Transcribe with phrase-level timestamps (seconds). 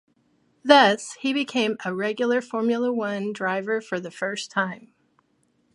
[0.65, 4.95] Thus, he became a regular Formula One driver for the first time.